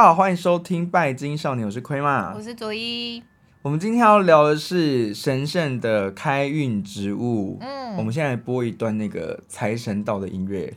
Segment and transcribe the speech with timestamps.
[0.00, 3.22] 家好，欢迎收听《拜金少年》，我是亏嘛，我是佐伊。
[3.60, 7.58] 我们今天要聊的是神圣的开运植物。
[7.60, 10.72] 嗯，我们现在播一段那个财神到的音乐。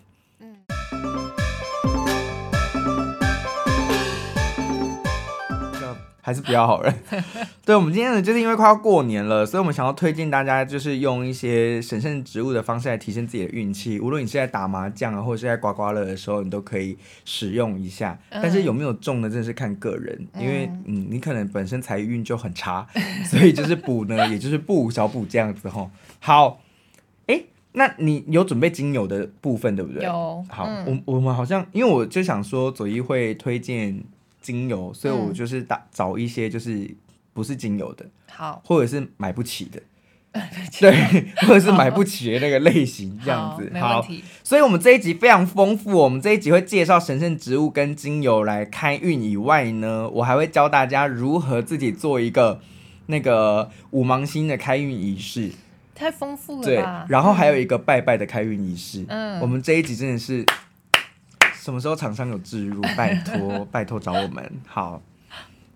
[6.26, 6.94] 还是比较好人。
[7.66, 14.00] 对，我们今天呢，就是因为快要过年了，所以我们想要推荐大家，就是用一些神圣植物的方式来提升自己的运气。
[14.00, 18.18] 无论你是在打麻将啊，或者是在刮刮乐的时候，你都可以使用一下。
[18.30, 19.30] 但是有没有中呢？
[19.30, 22.88] 真的是看个人，因为嗯，你可能本身财运就很差，
[23.26, 25.92] 所以就是补呢，也就是不小补这样子吼。
[26.22, 26.62] 好，
[27.28, 30.06] 哎、欸，那你有准备精油的部分对不对？
[30.06, 30.46] 有。
[30.48, 34.02] 好，我我们好像，因为我就想说，左一会推荐。
[34.44, 36.88] 精油，所以我就是打找一些就是
[37.34, 39.82] 不是精油的，好，或者是买不起的，
[40.80, 40.94] 对，
[41.48, 44.08] 或者是买不起的那个类型这样子，好，好，
[44.44, 52.60] 所以我们这一集非常丰富，我们这一集会介绍神圣植物跟精油来开运以外呢，我还会教大家如何自己做一个
[53.06, 55.52] 那个五芒星的开运仪式，
[55.96, 60.46] 太丰富了，对，然后还有一个拜拜的开运仪式，嗯，我们这一集真的是。
[61.64, 62.82] 什么时候厂商有置入？
[62.98, 64.52] 拜托，拜托找我们。
[64.68, 65.02] 好，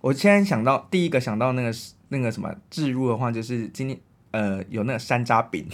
[0.02, 1.72] 我现在想到第一个想到那个
[2.10, 3.98] 那个什么置入的话，就是今天
[4.32, 5.66] 呃有那个山楂饼，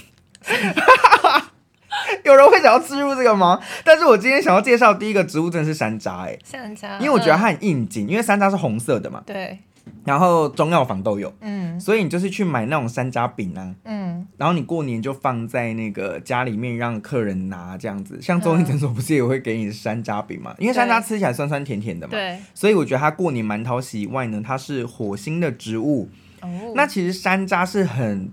[2.24, 3.60] 有人会想要置入这个吗？
[3.84, 9.24] 但是我今天想要介绍第一个植物真的是山楂，哎，山楂，因为我觉得它很应景，因为山楂是红色的嘛。
[9.26, 9.58] 对。
[10.06, 20.54] 然后中药房都有，嗯，所以你就是去买那种山楂饼啊，嗯，然后你过年就放在那个家里面让客人拿这样子，像中医诊所不是也会给你山楂饼嘛？
[20.60, 26.10] 因为山楂吃起来酸酸甜甜的嘛，对，所以我觉得它过年蛮讨喜以外呢，它是火星的植物，
[26.42, 28.30] 哦，那其实山楂是很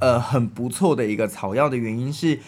[0.00, 2.40] 呃很不错的一个草药的原因是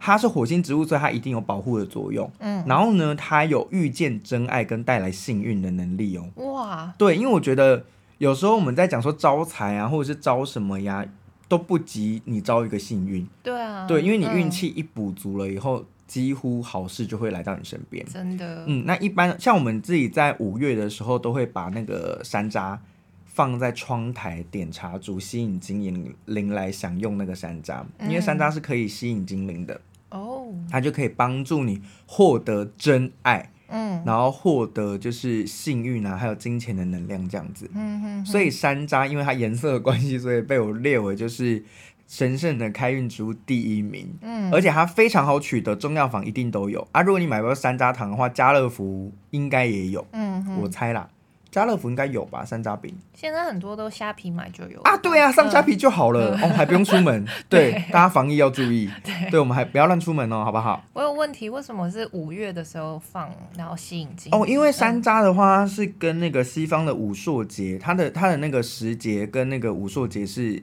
[0.00, 7.84] 它是火星植物，所以它一定有保护的作用，嗯，然后呢，它有遇见真爱跟带来幸运的能力哦，哇，对，因为我觉得。
[8.18, 11.04] 有时候我们在讲说招财啊，或者是招什么呀，
[11.48, 13.26] 都不及你招一个幸运。
[13.42, 18.04] 对啊，对，因为你运气一补足了以后，嗯，几乎好事就会来到你身边。
[18.06, 18.64] 真的。
[18.66, 22.78] 嗯，那一般像我们自己在五月的时候，都会把那个山楂
[23.24, 29.80] 放在窗台点茶烛，吸引精灵来享用那个山楂，因为山楂是可以吸引精灵的。
[30.10, 30.68] 哦，嗯。
[30.70, 33.50] 它就可以帮助你获得真爱。
[33.68, 37.70] 嗯，然后获得就是幸运啊，还有金钱的能量这样子。
[37.74, 41.64] 嗯哼，所以山楂因为它颜色的关系，所以被我列为就是
[42.06, 44.12] 神圣的开运植物第一名。
[44.20, 47.02] 嗯，而且它非常好取得，中药房一定都有啊。
[47.02, 50.06] 如果你买不到山楂糖的话，家乐福应该也有。
[50.12, 51.08] 嗯，我猜啦。
[51.54, 52.92] 家乐福应该有吧，山楂饼。
[53.14, 57.24] 现在很多都虾皮买就有啊，对啊，上虾皮就好了，嗯、哦，还不用出门。
[57.48, 58.90] 对，对大家防疫要注意。
[59.04, 60.82] 对，对，我们还不要乱出门哦，好不好？
[60.92, 64.34] 我有问题，为什么是五月的时候放，然后吸引进？
[64.34, 70.60] 哦，因为山楂的话是跟那个西方的武朔节，它的它的那个时节跟那个武朔节是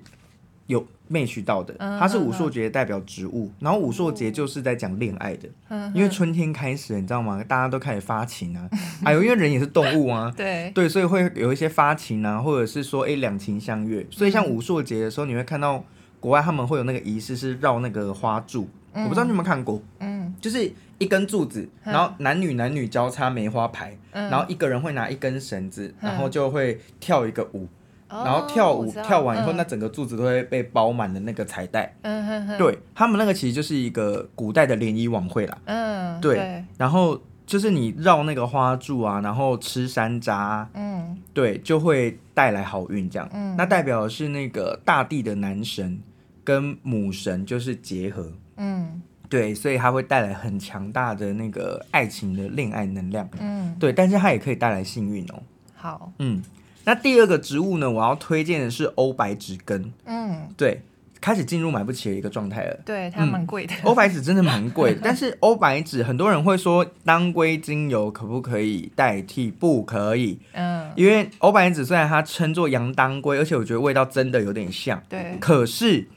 [0.71, 0.85] 有。
[1.11, 7.43] 没渠道的，它是武术节代表植物，嗯、然后武术节就是在讲恋爱的，嗯、因为春天开始，你知道吗？
[7.45, 8.69] 大家都开始发情啊，
[9.03, 10.71] 哎呦，因为人也是动物啊， 对。
[10.73, 14.07] 对，所以会有一些发情啊，或者是说，哎，两情相悦。
[14.09, 15.83] 所以像武术节的时候，你会看到
[16.21, 27.67] 国外他们会有那个仪式，是绕那个花柱，嗯、我不知道你有没有看过，嗯，就是一根柱子，然后男女男女交叉梅花牌，嗯、然后一个人会拿一根绳子，然后就会跳一个舞。
[28.11, 31.95] 然后跳舞、哦、跳完以后，嗯、那整个柱子都会被包满的那个彩带。
[32.01, 32.57] 嗯哼哼。
[32.57, 35.57] 对，他们那个其实就是一个古代的联谊晚会啦。
[35.65, 36.19] 嗯。
[36.19, 36.35] 对。
[36.35, 40.65] 对然后就是你绕那个花柱啊，然后吃山楂。
[40.73, 41.17] 嗯。
[41.33, 43.29] 对，就会带来好运这样。
[43.33, 43.55] 嗯。
[43.55, 45.99] 那代表的是那个大地的男神
[46.43, 48.31] 跟母神就是结合。
[48.57, 49.01] 嗯。
[49.29, 53.29] 对，所以它会带来很强大的那个爱情的恋爱能量。
[53.39, 53.73] 嗯。
[53.79, 55.41] 对，但是它也可以带来幸运哦。
[55.73, 56.11] 好。
[56.19, 56.43] 嗯。
[56.83, 57.89] 那第二个植物呢？
[57.89, 59.93] 我要推荐的是欧白芷根。
[60.05, 60.81] 嗯，对，
[61.19, 62.79] 开始进入买不起的一个状态了。
[62.83, 63.73] 对，它蛮贵的。
[63.83, 69.51] 欧白芷真的蛮贵的， 但是欧白芷很多人会说当归精油可不可以代替？
[69.51, 70.39] 不可以。
[70.53, 75.01] 嗯，因为欧白芷虽然它称作洋当归，而且我觉得味道真的有点像。
[75.07, 75.37] 对。
[75.39, 76.07] 可是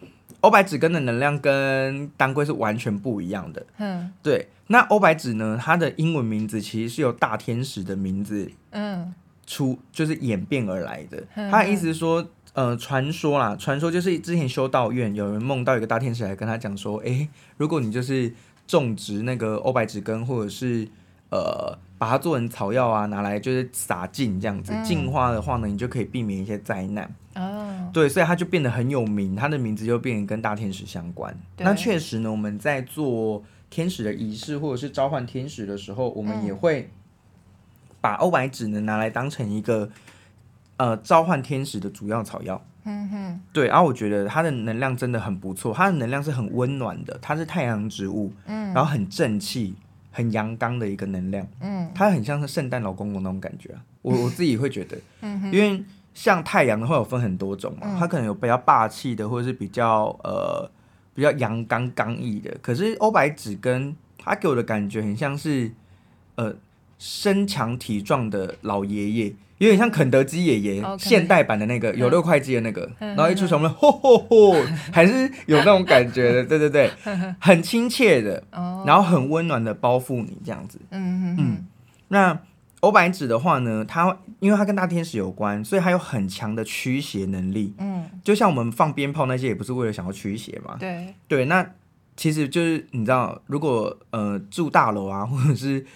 [0.40, 3.66] 欧白芷根的能量跟当归是完全不一样的。
[3.78, 4.48] 嗯，对。
[4.68, 5.60] 那欧白芷呢？
[5.62, 8.50] 它的英文名字其实是有大天使的名字。
[8.70, 9.12] 嗯。
[9.46, 18.32] 出就是演变而来的，他的意思是说，呃，传说啦，传说就是之前修道院有人梦到一个大天使来跟他讲说，诶、欸，如果你就是
[18.66, 20.88] 种植那个欧白芷根，或者是
[21.30, 27.14] 呃把它做成草药啊，拿来就是撒净这样子净化的话呢，你就可以避免一些灾难。
[27.34, 31.36] 哦，对，所以他就变得很有名，他的名字就变得跟大天使相关。
[31.58, 36.88] 那确实呢，我们在做天使的仪式或者是召唤天使的时候，我们也会。
[38.04, 39.88] 把欧白芷呢拿来当成一个
[40.76, 42.62] 呃召唤天使的主要草药。
[42.84, 49.74] 嗯哼，对，然后我觉得它的能量真的很不错，它的能量是很温暖的，它是太阳植物，嗯，然后很正气、
[50.12, 60.70] 很阳刚的一个能量，嗯，它很像是圣诞老公公那种感觉啊，我我自己会觉得，嗯哼，因为像太阳的话有分很多种嘛，嗯、它可能有比较霸气的，或者是比较呃
[61.14, 65.72] 比较阳刚刚毅的，可是欧白芷跟它给我的感觉很像是
[66.34, 66.54] 呃
[66.98, 69.34] 身强体壮的老爷爷。
[69.58, 74.52] 有点像肯德基爷爷现代版的那个有六块肌的那个，然后一出场我们吼吼吼，
[74.92, 76.90] 还是有那种感觉的， 对对对，
[77.38, 78.42] 很亲切的，
[78.84, 80.80] 然后很温暖的包覆你这样子。
[80.90, 81.66] 嗯嗯。
[82.08, 82.38] 那
[82.80, 87.72] 欧白芷的话呢，它因为它跟大天使有关，所以它有很强的驱邪能力。
[87.78, 90.76] 嗯，就像我们放鞭炮那些，也不是为了想要驱邪嘛。
[90.80, 91.64] 对对，那
[92.16, 95.86] 其实就是你知道，如果呃住大楼啊，或者是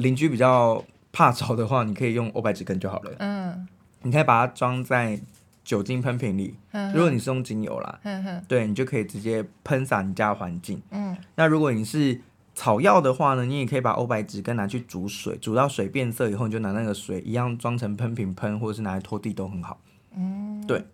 [0.00, 0.84] 邻居比较。
[1.12, 3.10] 怕吵的话，你可以用欧白芷根就好了。
[3.18, 3.66] 嗯，
[4.02, 5.20] 你可以把它装在
[5.64, 6.54] 酒精喷瓶里。
[6.70, 10.80] 嗯，如果你是用精油啦，嗯哼，对，你就可以直接喷洒你家的环境。
[10.92, 12.20] 嗯，那如果你是
[12.54, 19.80] 草药的话呢，你也可以把欧白芷根拿去煮水，煮到水变色以后，你就拿那个水一样装成喷瓶喷，或者是拿来拖地都很好。
[20.14, 20.84] 嗯，对。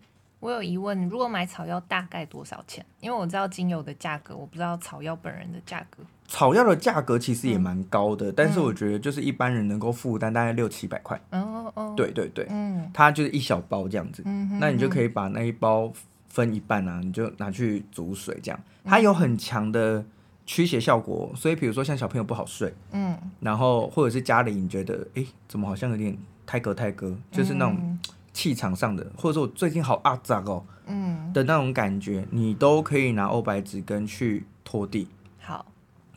[0.47, 2.87] 我有疑问，如果买草药大概多少钱？
[3.01, 6.05] 因为我知道精油的价格，我不知道草药本人的价格。
[6.29, 11.21] 草药的价格其实也蛮高的，嗯、但是我觉得就是一般人能够负担大概六七百块。
[11.31, 15.93] 哦哦，对对对，嗯，它就是一小包这样子，嗯、哼哼，那你就可以把那一包
[16.29, 20.05] 分一半啊，你就拿去煮水这样，它有很强的
[20.47, 26.17] 驱邪效果，所以比如说像小朋友不好睡，嗯，然后或者是家里你觉得哎、欸、怎么好像有点
[26.47, 27.99] 太隔太隔，就是那种。
[28.37, 31.33] 气场上的，或者说我最近好阿杂哦，嗯。
[31.33, 35.65] 的那种感觉，你都可以拿欧白纸根去拖地，好，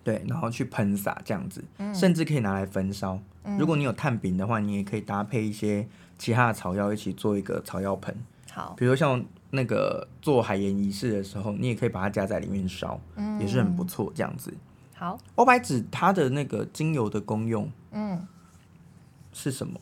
[0.04, 3.20] 对，然后去喷洒这样子，嗯、甚至可以拿来焚烧。
[3.44, 5.88] 嗯、如果你有炭饼的话，你也可以搭配一些
[6.18, 8.16] 其他的草药一起做一个草药盆。
[8.52, 14.54] 好，比如像那个做海盐仪式的时候，你也可以把它加在里面烧，嗯、也是很不错这样子。
[14.96, 18.28] 好，欧白纸它的那个精油的功用，嗯，
[19.32, 19.80] 是什么？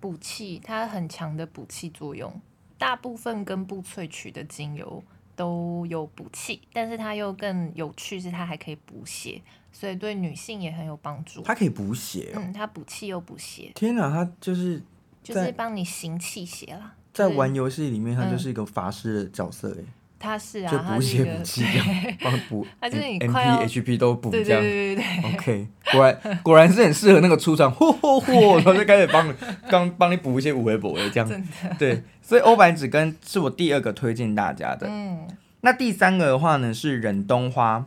[0.00, 2.40] 补气，它很强的补气作用。
[2.78, 5.02] 大部分根部萃取的精油
[5.34, 9.40] 都有补气，但是它又更有趣，是它还可以补血，
[9.72, 11.40] 所以对女性也很有帮助。
[11.42, 13.72] 它可以补血，哦，嗯，它补气又补血。
[13.74, 14.82] 天哪，它就是
[15.22, 16.94] 就是帮你行气血啦。
[17.14, 19.84] 在玩游戏里面，它就是一个法师的角色哎。
[20.18, 21.86] 他是啊，就补血补气这样，
[22.22, 24.60] 帮补，他就是你 MP HP 都补这样。
[24.60, 29.32] 对 对对对 OK，果然果然是很适合那个出场，嚯嚯嚯，然后就开始帮你
[29.68, 31.42] 刚帮你补一些五维补的这样。
[31.78, 34.86] 对，所以欧白芷根是我第二个推荐大家的。
[34.88, 35.28] 嗯。
[35.60, 37.84] 那第三个的话呢是忍冬花，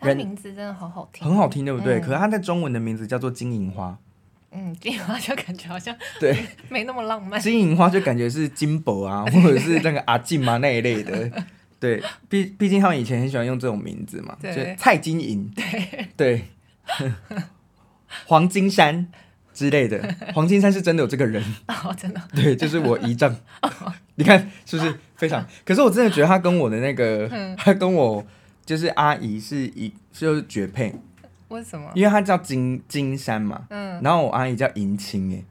[0.00, 2.00] 它名字真的好好听，很好听，对不对？
[2.00, 3.96] 可是它在中文的名字叫做金银花。
[4.56, 6.34] 嗯，金银花就感觉好像 对，
[6.70, 7.38] 没那么浪漫。
[7.38, 11.30] 金银花就感觉是金箔啊， 或者是那个阿静嘛那一类的。
[11.78, 16.44] 对，毕毕竟他们以前很喜欢用这种名字嘛，对就蔡金银，对对，
[18.26, 19.06] 黄金山
[19.52, 20.02] 之类的。
[20.32, 22.20] 黄金山是真的有这个人哦，真的。
[22.34, 23.36] 对，就是我姨丈。
[24.14, 25.46] 你看是不是非常？
[25.66, 27.28] 可是我真的觉得他跟我的那个，
[27.58, 28.26] 他跟我
[28.64, 30.94] 就是阿姨是一就是绝配。
[31.48, 31.90] 为什么？
[31.94, 35.44] 因为他叫金金山嘛，嗯，然后我阿姨叫银青哎，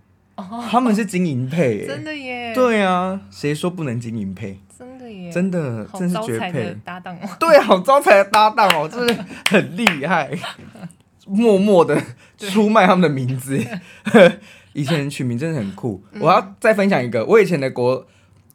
[0.43, 4.59] 哦，他们是金银配，真的耶，对啊，谁说不能金银配？
[4.77, 6.75] 真的耶，真的，真是绝配。
[6.83, 10.29] 搭档哦，对，好招财的搭档哦， 真是很厉害，
[11.25, 12.01] 默默的
[12.37, 13.57] 出卖他们的名字，
[14.73, 16.03] 以前取名真的很酷。
[16.19, 18.05] 我要再分享一个，我以前的国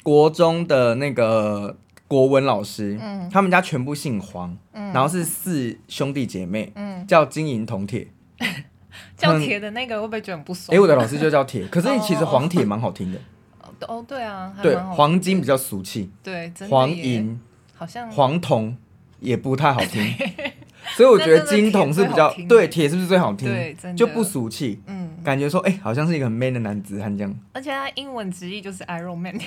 [0.02, 1.76] 国中的那个。
[2.10, 8.08] 国文老师，嗯，他们家全部姓黄，嗯，然后是四兄弟姐妹，嗯，叫金银铜铁，
[9.16, 10.74] 叫铁的那个会不会觉得很不爽？
[10.76, 13.20] 哎，我的老师就叫铁，可是其实黄铁蛮好听的，
[13.86, 17.40] 哦，对啊，对，黄金比较俗气，对，黄银
[17.76, 18.76] 好像黄铜
[19.20, 20.02] 也不太好听，
[20.96, 23.48] 所以我觉得金铜是比较对，铁是不是最好听？
[23.48, 29.38] 对，就不俗气，嗯，感觉说哎，好像是一个很 man 的男子汉这样，而且他英文直译就是 Iron Man。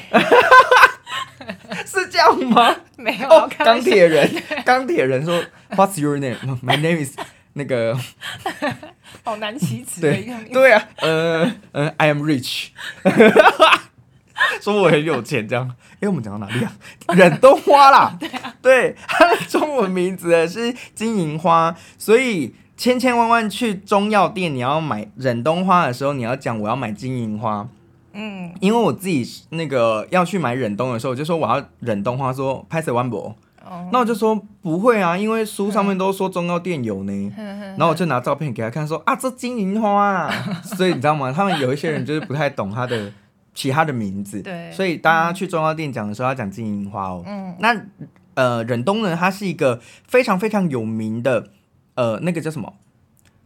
[1.85, 2.75] 是这样吗？
[2.97, 3.49] 没有。
[3.59, 4.29] 钢铁人，
[4.65, 6.37] 钢铁人说，What's your name?
[6.63, 7.17] My name is
[7.53, 7.97] 那个，
[9.23, 10.53] 好难启齿的一个名字。
[10.53, 12.69] 对啊，呃呃，I am rich，
[14.61, 15.75] 说我很有钱这样。
[15.99, 16.73] 哎，我们讲到哪里啊？
[17.15, 18.17] 忍冬花啦。
[18.19, 27.67] 对啊，对，它的中文名字是金银花，所以千千万万去中药店，你要买忍冬花的时候，你要讲我要买金银花。
[28.13, 37.11] 嗯，因为我自己那个要去买忍冬的时候，我就说我要忍冬花，说拍摄完博，哦、那我就说不会啊，因为书上面都说中药店有呢。
[37.37, 40.31] 嗯、然后我就拿照片给他看说，说啊，这金银花啊。
[40.63, 41.31] 所以你知道吗？
[41.31, 43.11] 他们有一些人就是不太懂它的
[43.53, 44.41] 其他的名字。
[44.41, 44.71] 对。
[44.71, 47.23] 所以大家去中药店讲的时候要讲金银花哦。
[47.25, 47.55] 嗯。
[47.59, 47.75] 那
[48.35, 51.49] 呃，忍冬呢，它是一个非常非常有名的
[51.95, 52.73] 呃，那个叫什么？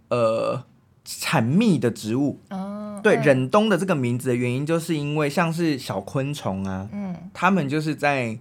[0.10, 0.64] 呃，
[1.06, 2.40] 产蜜的植物。
[2.50, 2.87] 哦。
[3.02, 8.38] 对，忍冬的这个名字的原因，就是因为像是小昆虫啊，嗯，他们就是在。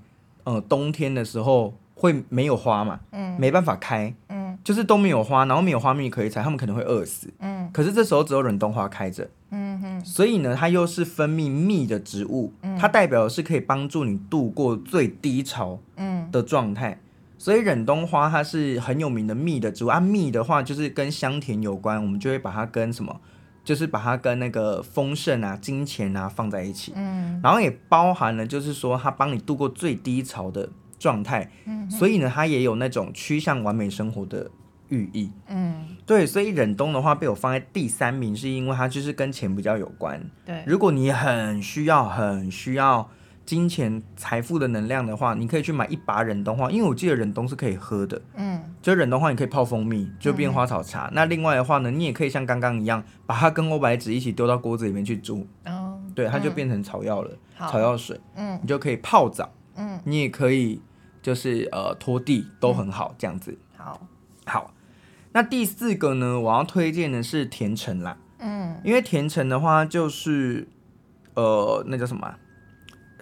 [0.48, 16.30] 呃，冬天的时候会没有花嘛，嗯，没办法开，嗯，就是都没有花，然后没有花蜜可以采，他们可能会饿死，嗯，可是这时候只有忍冬花开着，嗯哼，所以呢，它又是分泌蜜的植物，嗯，它代表的是可以帮助你度过最低潮，嗯。
[16.30, 16.98] 的状态，嗯，
[17.38, 23.20] 所以忍冬花它是很有名的蜜的植物啊，蜜的话就是跟香甜有关，我们就会把它跟什么？
[23.66, 30.68] 就是把它跟那个丰盛啊、金钱啊放在一起，嗯，然后也包含了，就是说它帮你度过最低潮的
[31.00, 34.48] 状态，嗯，所以呢，它也有那种趋向完美生活的
[34.88, 43.10] 寓意，嗯，对，所以忍冬的话被我放在第三名，是因为它就是跟钱比较有关，对，如果你很需要、很需要。
[43.46, 48.20] 金钱财富的能量的话，你可以去买一把忍冬花，因为我记得忍冬是可以喝的。
[48.34, 51.06] 嗯，就忍冬花你可以泡蜂蜜，就变花草茶。
[51.06, 55.46] 嗯、那另外的话呢，你也可以像刚刚一样，把它跟欧白芷一起丢到锅子里面去煮。
[55.64, 58.20] 哦，对，它就变成草药了，嗯、草药水。
[58.34, 59.48] 嗯，你就可以泡澡。
[59.76, 60.82] 嗯，你也可以
[61.22, 63.56] 就是呃拖地都很好，这样子。
[63.76, 64.00] 好，
[64.44, 64.74] 好。
[65.32, 68.16] 那第四个呢，我要推荐的是甜橙啦。
[68.38, 70.66] 嗯，因为甜橙的话就是
[71.34, 72.34] 呃那叫什么？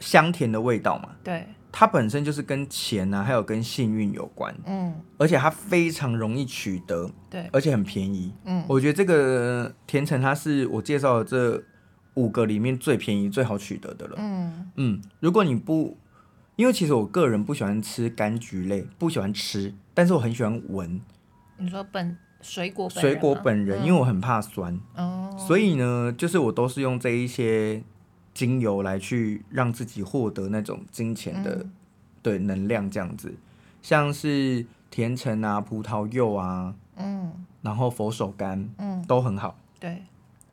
[0.01, 11.63] 香甜的味道嘛，对，它本身就是跟钱啊，还有跟幸运有关，嗯，而且它非常容易取得，对，而且很便宜，嗯，我觉得这个甜橙它是我介绍的这
[12.15, 14.71] 五个里面最便宜、最好取得的了，嗯。
[14.77, 15.97] 嗯，如果你不，
[16.57, 21.01] 因为其实我个人不喜欢吃柑橘类，不喜欢吃，但是我很喜欢闻。
[21.59, 27.83] 你说本水果本水果本人，嗯，因为我很怕酸，哦，所以呢，就是我都是用这一些。
[28.35, 31.73] 精油来去让自己获得那种金钱的、嗯、
[32.21, 33.33] 对能量，这样子，
[33.81, 40.03] 像是甜橙啊、葡萄柚啊，嗯，然后佛手柑，嗯，都很好，对，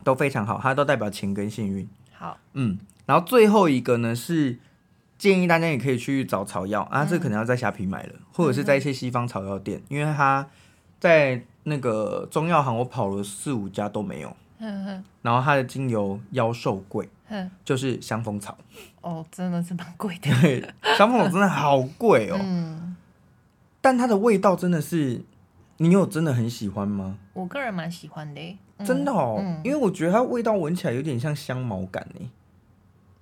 [0.04, 1.90] 都非常好，它都代表钱跟幸运。
[2.14, 4.60] 好，嗯，然后最后一个呢是
[5.18, 10.48] 建议大家也可以去找草药啊，这可能要在虾皮买了，或者是在一些西方草药店，因为它
[11.00, 17.10] 在那个中药行我跑了四五家都没有，嗯然后它的精油妖兽贵。
[17.64, 18.58] 就是香蜂草
[19.02, 20.30] 哦，真的是蛮贵的。
[20.42, 22.38] 对，香蜂草真的好贵哦。
[22.42, 22.96] 嗯，
[23.82, 25.22] 但它的味道真的是，
[25.78, 27.18] 你有真的很喜欢吗？
[27.34, 32.32] 我个人蛮喜欢的，嗯、真的哦，嗯、因为我觉得它味道闻起来有点像香茅感呢。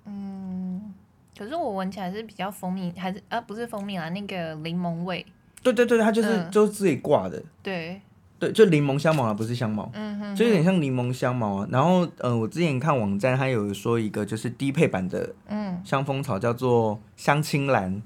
[0.06, 0.94] 嗯，
[1.38, 5.26] 可是我闻起来是比较蜂蜜，还是啊不是蜂蜜啊，那个柠檬味。
[5.62, 7.42] 对对对，它就是、嗯、就是自己挂的。
[7.62, 8.02] 对。
[8.40, 11.68] 对，就柠檬香茅啊，不是香茅，嗯哼，就有点像柠檬香茅啊。
[11.70, 18.02] 然后，呃，我之前看网站，它有说一个就是低配版的，嗯，香蜂草叫做香青兰，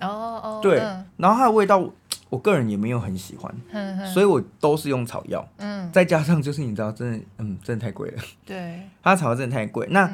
[0.00, 0.78] 哦哦，对，
[1.16, 1.90] 然后它的味道，
[2.30, 9.88] 我个人也没有很喜欢，嗯哼，所以我都是用草药，嗯，再加上就是你知道，真的，嗯，真的太贵了，对， 它的草药真的太贵。
[9.90, 10.08] 那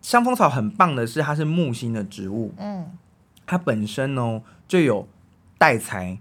[0.00, 2.90] 香蜂草很棒的是，它是木星的植物，嗯，
[3.46, 5.06] 它本身呢就有
[5.58, 6.18] 带财。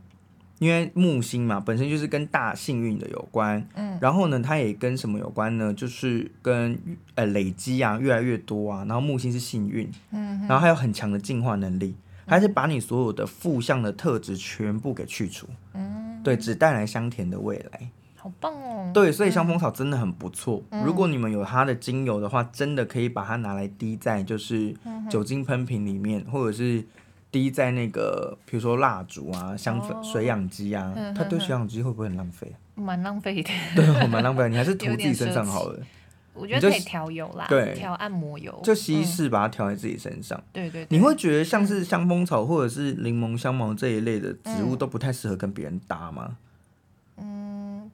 [0.62, 5.74] 因为木星嘛，本身就是跟大幸运的有关，嗯，然后呢，它也跟什么有关呢？
[5.74, 6.78] 就是跟
[7.16, 11.96] 呃累积啊，越来越多啊，然后木星是幸运，嗯，然后还有很强的进化能力，
[12.28, 24.76] 还是把你所有的负向的特质全部给去除，嗯，对，只带来香甜的未来，好棒哦，对，所以香风草真的很不错，嗯，如果你们有它的精油的话，真的可以把它拿来滴在就是
[25.10, 26.86] 酒精喷瓶里面，或者是。
[27.32, 32.54] 滴在那个，比如说蜡烛啊、香粉、水氧机啊，哦、它对水氧机会不会很浪费？
[32.76, 33.50] 蛮浪费的。
[33.76, 34.50] 对，蛮浪费。
[34.50, 35.80] 你还是涂自己身上好了。
[36.34, 40.42] 我觉得可以调油啦，对，调按摩油，就稀释把它调在自己身上。
[40.54, 40.88] 对，对对。
[40.90, 46.38] 你会觉得像是香蜂草或者是柠檬香茅这一类的植物都不太适合跟别人搭吗？
[47.18, 47.92] 嗯，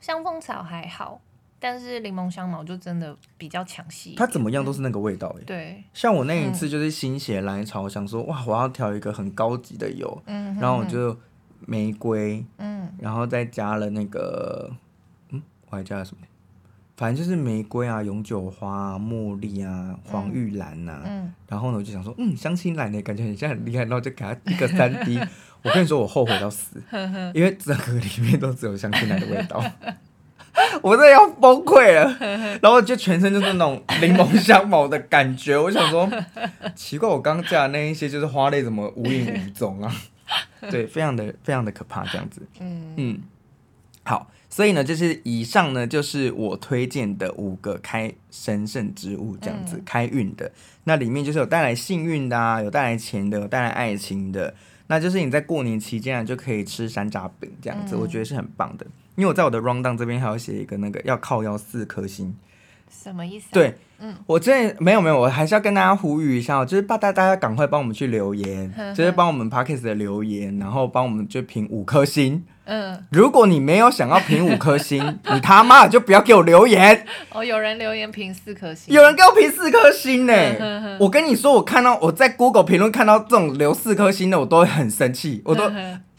[0.00, 1.20] 香蜂草还好。
[1.64, 5.44] 但是柠檬香茅就真的比较抢戏，它怎么样都是那个味道哎、欸。
[5.46, 11.18] 对，像我那一次就是心血来潮，想说哇，我要调一个很高级的油，嗯，然后我就
[11.66, 14.70] 玫瑰，嗯，然后再加了那个，
[15.30, 16.26] 嗯，我还加了什么？
[16.98, 25.18] 反正就是玫瑰啊、永久花啊、茉莉啊、黄玉兰呐、啊，嗯，然后呢，我就想说，嗯，香青兰呢，感觉很像很厉害，然后就给它一个三滴。
[25.64, 26.82] 我跟你说，我后悔到死，
[27.32, 29.64] 因为整个里面都只有香青兰的味道。
[30.82, 35.58] 我真的要崩溃了，然后就全身就是那种柠檬香茅的感觉。
[35.58, 36.08] 我想说，
[36.76, 39.92] 奇怪，我刚讲的那一些就是花类，怎么无影无踪啊？
[40.70, 42.40] 对，非常的非常的可怕，这样子。
[42.60, 43.20] 嗯嗯，
[44.04, 50.50] 好，所以呢，就是以上呢，就是我推荐的五个开神圣之物，这样子、嗯、开运的。
[50.84, 54.54] 那里面就是有带来幸运的啊，有带来钱的，有带来爱情的。
[54.86, 58.86] 那就是你在过年期间啊，就可以吃山楂饼这样子，嗯、我觉得是很棒的。
[59.16, 62.34] 因为我在我的 rundown 这边还要写一个那个要靠腰四颗星，
[62.90, 63.52] 什么意思、啊？
[63.52, 72.44] 对，嗯，我这没有没有，我还是要跟大家呼吁一下，就是大大大家赶快帮我们去留言，呵呵就是帮我们 Podcast 的留言，然后帮我们就评五颗星。
[72.66, 77.06] 嗯，如果你没有想要评五颗星， 你他妈就不要给我留言。
[77.30, 80.96] 哦，有人留言评四颗星，有人给我评四颗星呢、欸。
[80.98, 85.42] 我跟你说，我看到我在 Google 评论看到这种留四颗星的，我都会很生气。
[85.44, 85.70] 我都，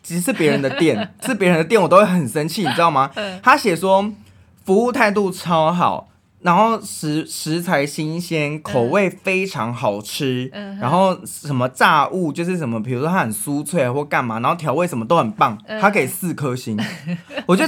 [0.05, 3.11] 即使是别人的店， 是别人的店，我都会很生气，你知道吗？
[3.41, 4.13] 他写说
[4.63, 6.09] 服务态度超好。
[6.41, 10.47] 然后食食材新鲜，口味非常好吃。
[10.53, 15.57] 嗯、然后什么炸物就是什么，比如说它很酥脆或干嘛，然后调味什么都很棒。
[15.81, 16.77] 他给四颗星，
[17.09, 17.65] 嗯、我就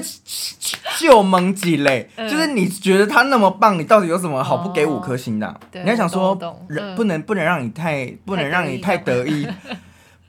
[0.99, 2.07] 就蒙几嘞。
[2.17, 5.57] 嗯、就是你觉得他那么棒，你到底有什么好不给五颗星的、啊？
[5.59, 9.47] 哦、你要想说，人不能不能让你太不能让你太得意，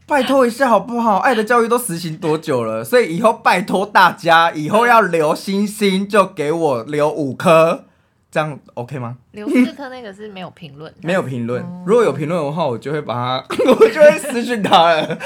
[0.09, 1.19] 拜托一下好不好？
[1.19, 2.83] 爱的教育都实行多久了？
[2.83, 7.85] 所以以后拜托大家，以后要留星星就给我留五颗。
[8.31, 9.17] 这样 OK 吗？
[9.33, 11.63] 留四颗那个是没有评论，没有评论。
[11.87, 13.45] 如果有评论的话，我就会把他，
[13.79, 15.19] 我就会私讯他了。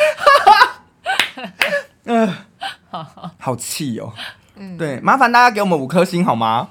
[2.05, 2.29] 嗯，
[3.39, 4.12] 好气哦。
[4.57, 6.69] 嗯，对，麻烦大家给我们五颗星好吗？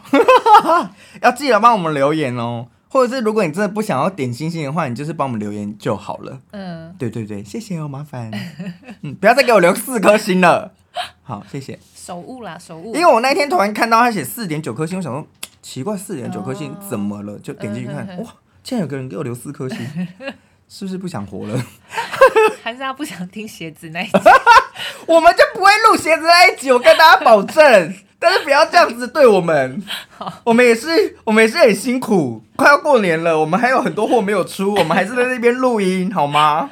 [1.22, 2.68] 要记得帮我们留言哦。
[2.91, 6.41] 或者是如果你真的不想要点星星的话，你就是帮我们留言就好了。
[6.51, 8.29] 嗯，对对对，谢谢哦，麻烦。
[9.01, 10.74] 嗯，不要再给我留四颗星了。
[11.24, 11.79] 好，谢谢。
[11.95, 12.93] 手误啦，手误。
[12.93, 15.25] 因为我那天突然看到他写四点九颗星，我想说。
[15.62, 17.38] 奇怪，四点九颗星怎么了？
[17.38, 18.33] 就点进去看，哇，
[18.63, 19.77] 竟然有个人给我留四颗星，
[20.67, 21.65] 是不是不想活了？
[22.63, 24.12] 还是他不想听鞋子那一集？
[25.06, 27.93] 我们就不会录鞋子那一集，我跟大家保证。
[28.21, 29.81] 但是不要这样子对我们，
[30.43, 32.43] 我们也是，我们也是很辛苦。
[32.55, 36.69] 快要过年了，我们还有很多货没有出，我们还是在那边录音，好吗？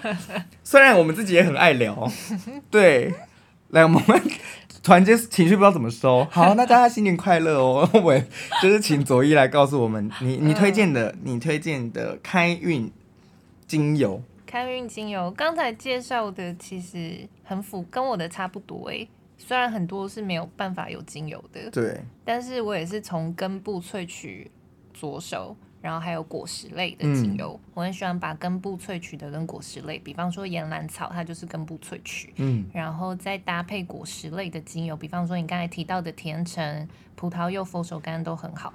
[0.63, 2.07] 虽然我们自己也很爱聊，
[2.69, 3.11] 对，
[3.69, 4.01] 来我们。
[4.81, 7.87] 突然间情绪不知道怎么收， 好，那大家新年快乐哦！
[8.01, 8.17] 我
[8.61, 12.89] 就是请佐伊来告诉我们，你你推荐的，你推荐的开运
[13.67, 14.21] 精油。
[14.47, 19.07] 开运精油，刚才介绍的其实很符，跟我的差不多诶。
[19.39, 24.51] 虽然很多是没有办法有精油的，对，但是我也是从根部萃取
[24.93, 25.55] 着手。
[25.81, 38.73] 然后还有果实类的精油，嗯、我很喜欢把根部萃取的跟果实类，比方说岩兰草，它就是根部萃取，嗯，然后再搭配果实类的精油，比方说你刚才提到的甜橙、葡萄柚、佛手柑都很好，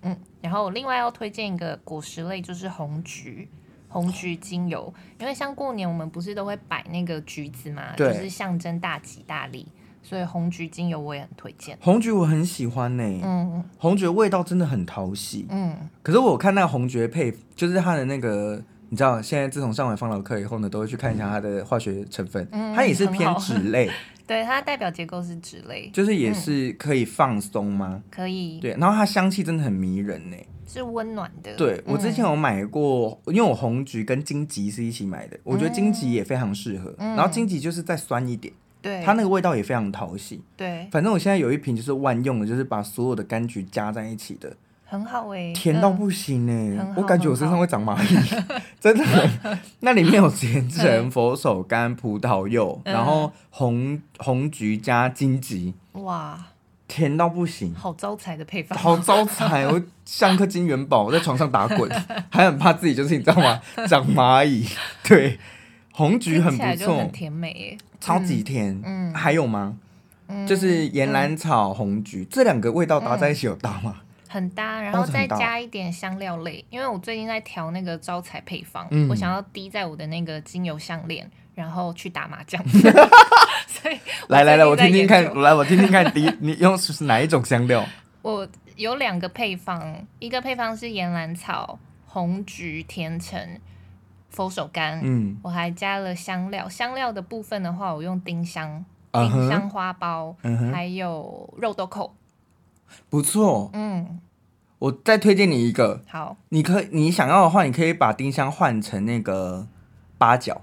[0.00, 3.46] 嗯，然后我另外要推荐一个果实类，就是红橘，
[3.86, 4.90] 红橘精油，
[5.20, 9.68] 因为像过年我们不是都会摆那个橘子嘛，就是象征大吉大利。
[10.08, 11.76] 所以红橘精油我也很推荐。
[11.82, 15.76] 红橘我很喜欢呢、欸，嗯，红橘味道真的很讨喜，嗯。
[16.02, 23.90] 可是我看那个红橘配，就是它的那个，你知道，现在自从上完芳疗课以后呢，都会去看一下它的化学成分，嗯、它也是偏脂类，
[24.26, 28.02] 对，它代表结构是脂类，就是也是可以放松吗？
[28.02, 28.70] 嗯、可以，对。
[28.78, 31.54] 然后它香气真的很迷人呢、欸，是温暖的。
[31.56, 38.50] 对，我之前有买过，因为我红橘跟荆棘是一起买的，我觉得荆棘也非常适合，嗯、然后荆棘就是再酸一点。
[38.88, 40.40] 对，它那个味道也非常讨喜。
[40.56, 48.42] 对，反正我现在有一瓶就是万用的，就是把所有的柑橘加在一起的，很好哎、欸，甜到不行哎、欸，嗯、我感觉我身上会长蚂蚁，
[48.80, 49.04] 真的。
[49.80, 56.38] 那里面有甜橙、 佛手柑、葡萄柚，然后红红橘加荆棘，哇，
[56.86, 61.90] 甜到不行，好招财的配方，好招财，我像颗金元宝，我在床上打滚，
[62.30, 63.60] 还很怕自己就是你知道吗？
[63.86, 64.66] 长蚂蚁，
[65.06, 65.38] 对。
[65.98, 68.80] 红橘很不错，很甜美耶，超级甜。
[68.84, 69.76] 嗯，还有吗？
[70.28, 73.96] 嗯，就是岩兰草、红橘这两个味道搭在一起有搭吗？
[74.28, 82.62] 很搭，然后再加一点香料类，因为我最近在调那个招财配方，我想要滴在我的那个精油项链，然后去打麻将。
[83.66, 87.84] 所以，来来来，我听听看，来我听听看，滴你用是哪一种香料？
[88.22, 93.40] 我有两个配方，一个配方是岩兰草、红橘、甜橙。
[94.28, 96.68] 佛手柑，嗯，我还加了香料。
[96.68, 100.34] 香料的部分的话，我用丁香、丁香花苞，
[100.72, 102.10] 还有肉豆蔻，
[103.08, 103.70] 不错。
[103.72, 104.20] 嗯，
[104.78, 109.66] 我再推荐你一个，好，你可以，你想要的话，你可以把丁香换成那个
[110.18, 110.62] 八角，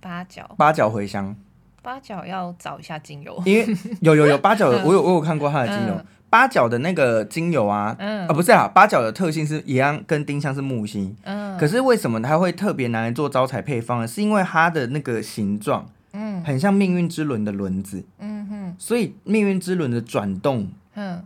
[0.00, 1.34] 八角，八角茴香，
[1.82, 6.00] 八角要找一下精油，因为有有有八角， 我有我有看过它的精油。
[6.28, 14.06] 八角的那个精油啊，嗯、啊不是啊，八角的特性是一样，跟丁香是木星，嗯，可是为什么它会特别拿来做招财配方呢？
[14.06, 21.24] 是因为它的那个形状，嗯，很像命运之轮的轮子，嗯哼，所以命运之轮的转动，嗯，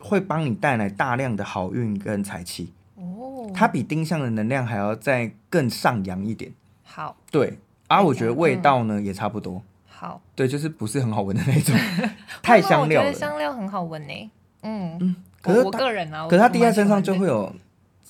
[0.00, 2.72] 会帮你带来大量的好运跟财气。
[2.96, 6.52] 哦，它比丁香的能量还要再更上扬一点。
[6.84, 9.62] 好，对，而我觉得味道呢也差不多。
[10.00, 11.76] 好，对，就是不是很好闻的那种，
[12.40, 13.08] 太香料了。
[13.08, 14.30] 我觉得香料很好闻呢。
[14.62, 17.54] 嗯嗯，可是我个人啊，可是它滴在身上就会有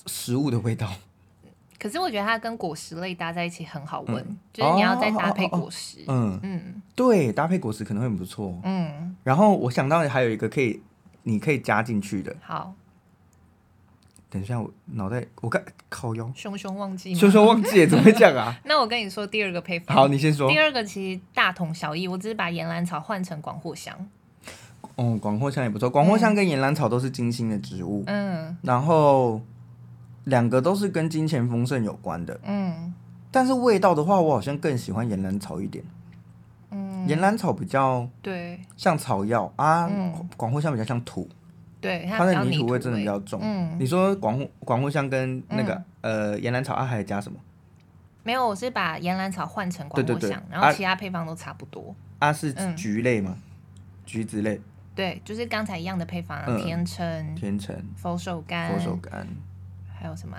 [0.05, 0.89] 食物的味道。
[1.77, 5.97] 可是我觉得它跟果实类搭在一起很好闻，就是你要再搭配果实。
[6.07, 8.57] 嗯嗯，对，搭配果实可能会很不错。
[8.63, 10.81] 嗯，然后我想到还有一个可以，
[11.23, 12.33] 你可以加进去的。
[12.41, 12.73] 好。
[14.31, 18.57] 等一下，我脑袋我看靠腰，熊熊忘记，熊熊忘记，怎么会这样啊？
[18.63, 19.93] 那我跟你说第二个配方。
[19.93, 20.49] 好，你先说。
[20.49, 23.93] 第二个其实大同小异，我只是把岩兰草换成广藿香。
[24.95, 28.05] 哦，广藿香也不错，广藿香跟岩兰草都是金星的植物。
[28.07, 28.55] 嗯。
[28.61, 29.41] 然后
[30.23, 32.39] 两个都是跟金钱丰盛有关的。
[32.45, 32.93] 嗯。
[33.31, 35.83] 但是味道的话，我好像更喜欢岩兰草一点。
[36.71, 37.05] 嗯。
[37.05, 39.87] 岩兰草比较对，像草药啊。
[39.87, 40.29] 嗯。
[40.37, 41.27] 广藿香比较像土。
[41.81, 43.41] 对，它的泥土味真的比较重。
[43.43, 47.39] 嗯，你说广藿广藿香跟那个、嗯、呃岩兰草啊，还加什么？
[48.23, 51.95] 没有，我是把岩兰草换成广藿香，然后其他配方都差不多。
[52.19, 53.35] 啊，是橘类吗？
[53.35, 53.43] 嗯、
[54.05, 54.61] 橘子类。
[54.93, 59.25] 对，就是刚才一样的配方，嗯、甜橙、甜橙、佛手柑、佛手柑，
[59.91, 60.37] 还有什么？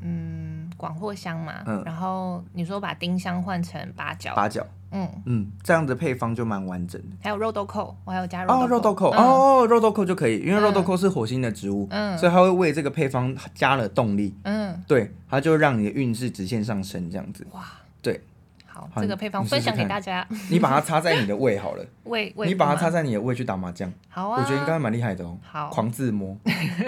[0.00, 1.62] 嗯，广藿香嘛。
[1.66, 1.82] 嗯。
[1.84, 4.34] 然后你说把丁香换成八角。
[4.34, 4.66] 八角。
[4.94, 5.08] 嗯。
[5.26, 7.08] 嗯，这样的配方就蛮完整的。
[7.22, 17.46] 还有肉豆蔻，我还有加肉豆哦，肉豆蔻、嗯、哦，肉豆蔻就可以，因为肉豆蔻是火星的植物，嗯，所以它会为这个配方加了动力，嗯，对，它就让你的运势直线上升，这样子。
[17.52, 17.64] 哇，
[18.00, 18.20] 对，
[18.66, 20.26] 好，好这个配方分享给大家。
[20.50, 25.36] 你把它插在你的胃好了，胃 胃，你把它插在你的胃去打麻将，好啊，我觉得应该蛮厉害的哦。
[25.42, 26.36] 好，狂自摸，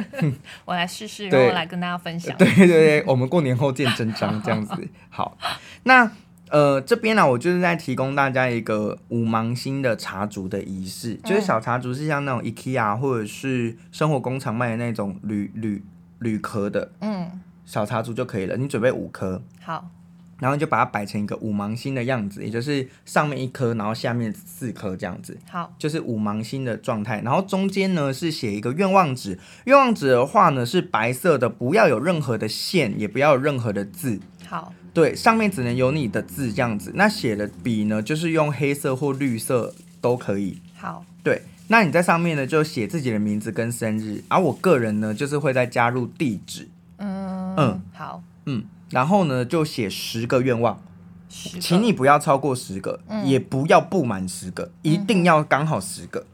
[0.64, 2.37] 我来试试，然后来跟大家分享。
[2.37, 4.75] 对对对，我们过年后见真章，这样子。
[5.11, 5.37] 好，
[5.85, 6.11] 那。
[6.51, 15.83] 呃，这边呢、啊，我就是在提供大家一个五芒星的茶烛的仪式，嗯、就是小茶烛是像那种 IKEA 或者是生活工厂卖的那种铝铝
[16.21, 18.57] 铝壳的，嗯，小茶烛就可以了。
[18.57, 19.91] 你准备五颗，好，
[20.39, 27.21] 然后就把它摆成一个五芒星的样子，也就是上面一颗，然后下面四颗这样子，好，就是五芒星的状态。
[27.23, 34.73] 然后中间呢是写一个愿望纸，愿望纸的话呢是白色的，不要有任何的线，也不要有任何的字，好。
[34.95, 36.91] 对，上面只能有你的字这样子。
[36.95, 40.59] 那写的笔呢，就是用黑色或绿色都可以。
[40.75, 46.71] 好，对，那你在上面呢就写自己的名字跟生日，而我个人呢就是会再加入地址。
[46.97, 50.81] 嗯嗯，好，嗯，然后呢就写十个愿望，
[51.29, 56.25] 请你不要超过十个，嗯，也不要不满十个，一定要刚好十个。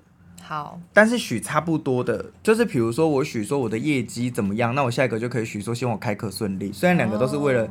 [0.40, 6.70] 好，但是许差不多的，就是比如说我许说我的业绩怎么样，那我下一个就可以许说希望我开课顺利。
[6.72, 7.68] 虽然两个都是为了。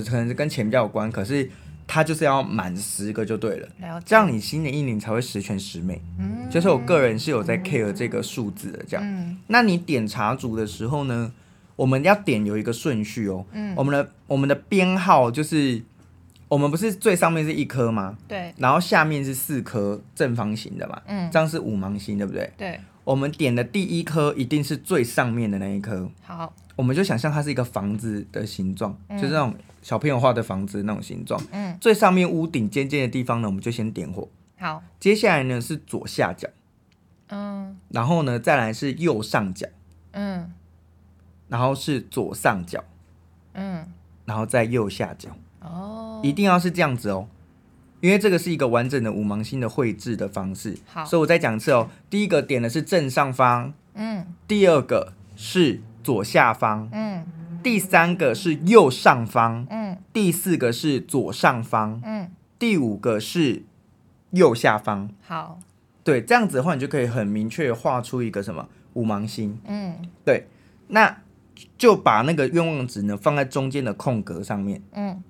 [0.00, 1.50] 哦可可能是跟钱比较有关，可是
[1.86, 4.00] 它就是要满十个就对了，了。
[4.04, 6.00] 这样你新的一年才会十全十美。
[6.18, 9.04] 嗯，就是我个人是有在 care 这个数字的，这样。
[9.06, 11.32] 嗯，那你点茶组的时候呢，
[11.76, 13.44] 我们要点有一个顺序哦。
[13.52, 15.82] 嗯，我们的我们的编号就是，
[16.48, 18.16] 我们不是最上面是一颗吗？
[18.26, 18.54] 对。
[18.56, 21.02] 然后下面是四颗正方形的嘛？
[21.06, 22.50] 嗯，这样是五芒星，对不对？
[22.56, 22.80] 对。
[23.04, 26.08] 我们点的第一颗一定是最上面的那一颗。
[26.22, 26.54] 好。
[26.76, 31.40] 我们就想象它是一个房子的形状，嗯，就是那种小朋友画的房子那种形状。
[31.50, 34.28] 嗯，最上面屋顶尖尖的地方呢，我们就先点火。
[34.58, 36.48] 好，接下来呢是左下角，
[37.28, 39.66] 嗯，然后呢再来是右上角，
[40.12, 40.52] 嗯，
[41.48, 42.82] 然后是左上角，
[43.54, 43.86] 嗯，
[44.24, 45.30] 然后再右下角。
[45.60, 47.28] 哦，一定要是这样子哦，
[48.00, 50.76] 因为这个是一个完整的五芒星的绘制的方式。
[50.86, 57.24] 好，所以我再讲一次哦，第一个点的是正上方，嗯，第二个是左下方，嗯，
[57.62, 63.62] 第三个是右上方，嗯，第四个是左上方，嗯，第五个是
[64.30, 65.08] 右下方。
[65.22, 65.58] 好，
[66.04, 69.58] 对，这样子的话，你就可以很明确画出一个什么五芒星。
[69.66, 70.48] 嗯，对，
[70.88, 71.18] 那
[71.78, 74.82] 就把那个愿望纸呢放在中间的空格上面。
[74.92, 75.22] 嗯，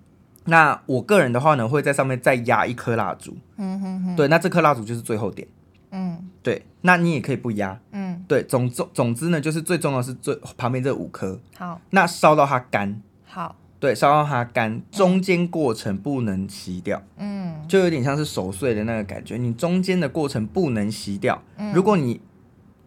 [0.47, 3.37] 那我个人的话呢，会在上面再压一颗蜡烛。
[3.57, 5.47] 嗯哼哼，对，那这颗蜡烛就是最后点。
[5.95, 7.79] 嗯，对，那你也可以不压。
[7.91, 8.02] 嗯，
[8.33, 11.39] 对，总总总之呢，就是最重要的是最旁边这五颗。
[11.55, 13.03] 好，那烧到它干。
[13.27, 17.03] 好，对，烧到它干，中间过程不能熄掉。
[17.19, 21.43] 嗯，就有点像是守岁的那个感觉，你中间的过程不能熄掉。
[21.59, 22.23] 嗯，如果你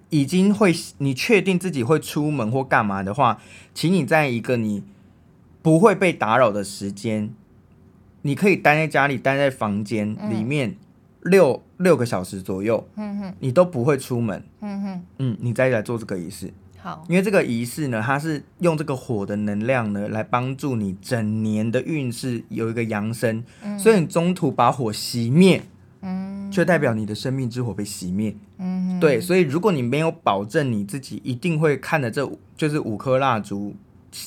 [0.10, 3.40] 已经会，你确定自己会出门或干嘛的话，
[3.76, 4.84] 请你在一个你
[5.62, 7.30] 不会被打扰的时间，
[8.24, 10.72] 你可以待在家里，待在房间里面。
[10.72, 10.78] 嗯
[11.26, 23.44] 六六个小时左右，嗯哼，你都不会出门，嗯哼，嗯，你再来做这个仪式，好，因为这个仪式呢，它是用这个火的能量呢，来帮助你整年的运势有一个扬升。
[23.62, 25.62] 嗯，所以你中途把火熄灭，
[26.02, 28.36] 嗯，却代表你的生命之火被熄灭。
[28.58, 33.76] 嗯，对，所以如果你没有保证你自己一定会看着这就是五颗蜡烛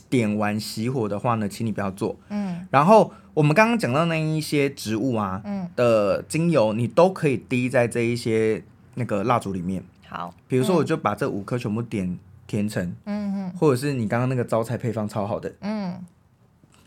[0.09, 2.17] 点完熄火的话呢，请你不要做。
[2.29, 8.63] 嗯，然后我们刚刚讲到那一些植物啊，嗯的精油，你都可以滴在这一些
[8.95, 9.83] 那个蜡烛里面。
[10.07, 12.19] 好，比如说我就把这五颗全部点。
[12.49, 16.03] 甜橙，嗯哼，或者是你刚刚那个招财配方超好的，嗯，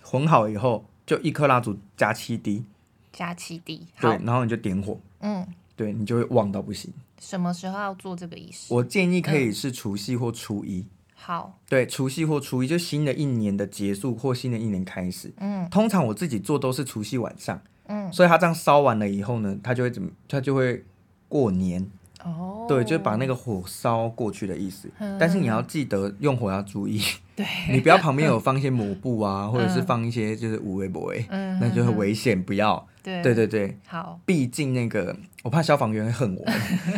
[0.01, 2.65] 混好以后就一颗蜡烛加七滴，
[3.13, 6.91] 加七滴，对，然后你就点火，嗯，对你就会旺到不行。
[7.19, 8.73] 什么时候要做这个仪式？
[8.73, 10.83] 我建议可以是除夕或初一。
[11.23, 15.31] 好，对，除夕或初一就新的一年的结束或新的一年开始。
[15.38, 20.10] 嗯，通常我自己做都是除夕晚上，嗯，所以他这样烧完了以后呢，他就会怎么？
[20.27, 20.84] 他就会
[21.29, 21.88] 过年。
[22.23, 24.89] 哦，对，就把那个火烧过去的意思。
[24.99, 27.01] 嗯、但是你要记得用火要注意，
[27.43, 32.88] 对，你不要旁边有 放一些抹布啊，嗯、或者是放一些就是五味不味，嗯，那就很危险，不要。
[33.04, 34.19] 对，对对对，好。
[34.25, 36.45] 毕竟那个我怕消防员会恨我，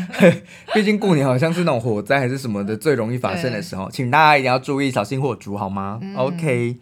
[0.73, 5.99] 毕竟过年好像是那种火灾还是什么的最容易发生的时候，请大家一定要注意小心火烛，好吗？
[6.01, 6.77] 嗯，OK，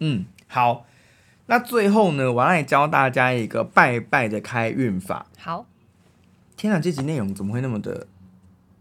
[0.00, 0.84] 嗯，好。
[1.46, 5.26] 那最后呢，我要来教大家一个拜拜的开运法。
[5.38, 5.64] 好。
[6.56, 8.06] 天哪，这集内容怎么会那么的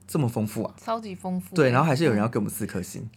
[0.07, 0.73] 这么丰富啊？
[0.83, 1.55] 超级丰富。
[1.55, 3.07] 对，然后还是有人要给我们四颗星，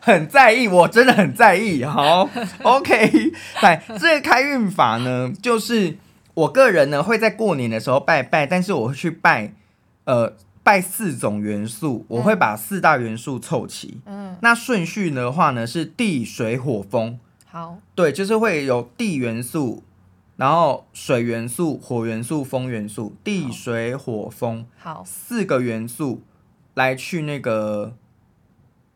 [0.00, 1.82] 很在意，我真的很在意。
[1.86, 2.28] 好
[2.62, 5.96] ，OK，来，这个开运法呢，就是
[6.34, 9.52] 我个人呢会在过年的时候拜拜，但是我会去拜，
[10.04, 14.00] 呃，拜四种元素，我会把四大元素凑齐。
[14.06, 17.18] 嗯，那顺序的话呢是地水火风。
[17.46, 19.82] 好，对，就是会有地元素。
[20.36, 26.22] 然后水元素、火元素、风元素、地水火风，好，四个元素
[26.74, 27.96] 来去那个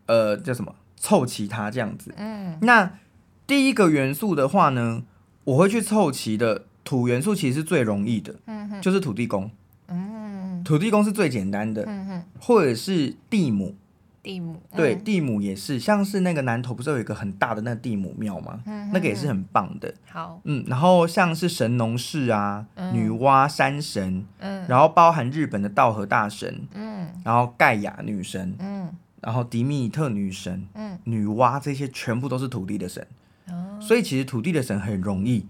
[0.07, 0.75] 呃叫什么？
[0.97, 2.15] 凑齐它这样子。
[2.17, 2.99] 嗯，那
[3.47, 5.03] 第一个元素的话呢，
[5.45, 9.51] 我会去凑齐的土元素其实是最容易的，嗯，就是土地公，
[9.89, 13.75] 嗯，土地公是最简单的，嗯哼，或者是地母。
[14.23, 18.61] 地母对，地母也是，像是那个南头不是有一个很大的那个地母庙吗？
[18.67, 19.93] 嗯、那个也是很棒的。
[20.09, 28.89] 好，嗯，然后像是神农氏啊，嗯、女娲山神，嗯，然后包含日本的道和大神，嗯，然后盖亚女神，嗯，
[29.23, 33.07] 然后迪密特女神，嗯，女娲这些全部都是土地的神。
[33.49, 35.47] 哦，所以其实土地的神很容易，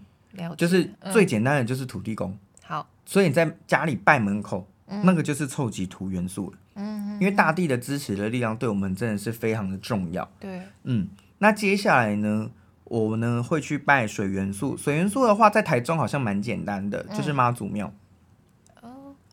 [0.56, 2.30] 就是最简单的就是土地公。
[2.30, 6.58] 嗯、好，所以你在家里拜门口，嗯、那个就是凑集土元素了。
[6.74, 10.30] 嗯，因为大地的支持的力量对我们真的是非常的重要。
[10.38, 11.08] 对，嗯，
[11.38, 12.50] 那接下来呢，
[12.84, 14.76] 我呢会去拜水元素。
[14.76, 17.86] 水元素的话，在台中好像蛮简单的，嗯、就是妈祖庙。
[17.86, 17.92] 哦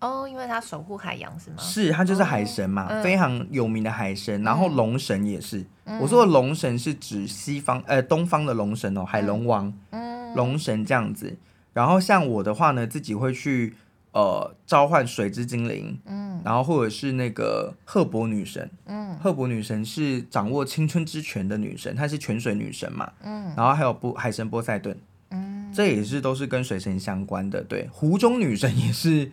[0.01, 1.57] 哦，因为他守护海洋是吗？
[1.59, 4.41] 是，他就是海神嘛，哦、非常有名的海神。
[4.43, 11.37] 然后龙神也是，嗯、我说的龙神是指西方呃东方的龙神哦，海龙王，嗯，龙神这样子。
[11.73, 13.75] 然后像我的话呢，自己会去。
[14.11, 24.97] 呃，召唤水之精灵，嗯，然后或者是那个赫伯女神，嗯，赫伯女神是掌握青春之泉的女神，她是泉水女神嘛，嗯，然后还有波海神波塞顿，
[25.29, 29.31] 嗯，这也是都是跟水神相关的，对，湖中女神也是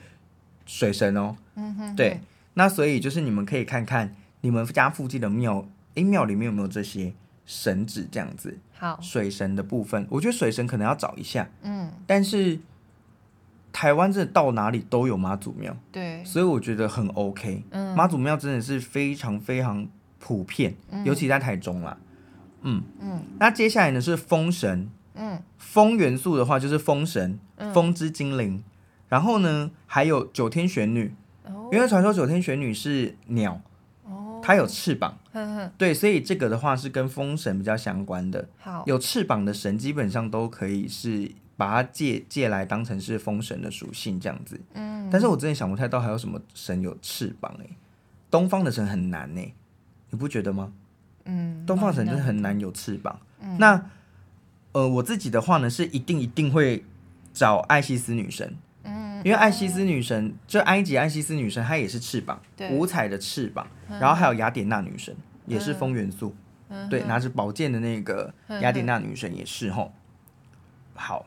[0.66, 2.20] 水神哦，嗯哼哼，对，
[2.54, 7.14] 那所以就是你们可以看看你们家附近的庙，诶，庙里面有没有这些
[7.46, 12.58] 神祇这样子，好，水神的部分，我觉得水神可能要找一下，嗯，但是。
[13.72, 17.62] 台湾真的到哪里都有妈祖庙，对，所以我觉得很 OK。
[17.68, 19.86] 嗯，妈祖庙真的是非常非常
[20.18, 21.94] 普遍，嗯、尤其在台中啦。
[22.62, 22.82] 嗯。
[22.98, 28.64] 嗯，那接下来呢是风神，嗯，风元素的话就是风神，嗯、风之精灵。
[29.08, 31.14] 然后呢还有九天玄女，
[31.44, 33.60] 哦、因为传说九天玄女是鸟，
[34.04, 35.18] 哦，它有翅膀，
[35.78, 38.48] 对，所以这个的话是跟风神比较相关的。
[38.58, 41.32] 好，有翅膀的神基本上都可以是。
[41.58, 47.76] 把它借借来当成是风神的属性这样子，嗯，但是我真的想不太到还有什么神有翅膀哎、欸，
[48.30, 49.54] 东方的神很难哎、欸，
[50.10, 50.70] 你不觉得吗？
[51.24, 53.18] 嗯，东方神真的很难有翅膀。
[53.40, 53.86] 嗯、那
[54.72, 56.84] 呃，我自己的话呢是一定一定会
[57.32, 58.58] 找艾西斯女神，嗯，
[59.26, 65.12] 因为艾西斯女神就埃及艾西斯女神她也是翅膀，对五彩的翅膀，然后还有雅典娜女神
[65.46, 66.32] 也是风元素，
[66.68, 69.92] 嗯、对，拿着宝剑的那个雅典娜女神也是吼，
[70.94, 71.26] 好。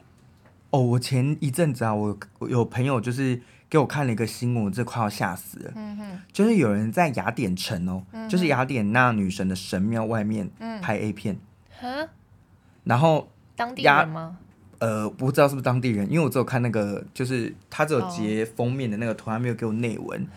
[0.70, 5.74] 哦，我前一阵子啊，我我有朋友就是给我看了一个新闻，我这快要吓死了。
[5.76, 10.50] 嗯，就是有人在雅典城哦，嗯、就是雅典娜女神的神庙外面
[10.82, 11.38] 拍 A 片。
[11.82, 12.08] 嗯、
[12.86, 14.38] 然后当地人吗？
[14.80, 20.28] 呃，不知道是不是当地人，因为我只有看那个，就是他只有截封面的那个图，还没有给我内文。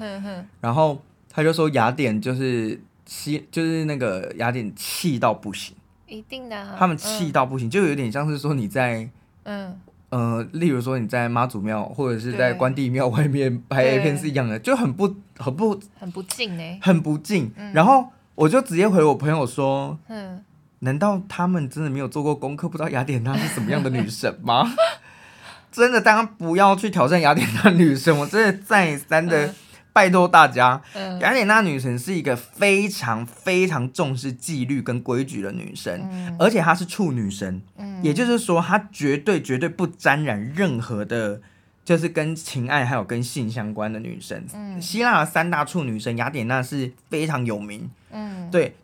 [0.61, 1.00] 然后
[1.31, 5.74] 他就说雅典就是西，就是那个雅典气到不行，
[6.07, 9.09] 一定的、啊，他们气到不行，嗯、就有点像是说你在，
[9.44, 9.81] 嗯。
[10.11, 17.50] 呃，例如说你在妈祖庙或者是在关帝庙外面拍 A 片是一样的，就很不很不很不敬哎，很不敬。
[17.57, 20.44] 嗯、然后我就直接回我朋友说，嗯，
[20.83, 24.73] 难道他们真的没有做过功课，不知道雅典娜是什么样的女神吗？
[25.73, 29.47] 真的，大家不要去挑战雅典娜女神，我真的再三的。
[29.47, 29.55] 嗯
[29.95, 30.81] 拜托大家，
[31.21, 41.42] 雅典娜女神是一个非常非常重视纪律跟规矩的女神，嗯、而且她是处女神，嗯、也就是说，她绝对绝对不沾染任何的，
[41.85, 44.47] 就是跟情爱还有跟性相关的女神。
[44.55, 48.75] 嗯、希腊的三大处女神，雅典娜是非常有名，嗯、对。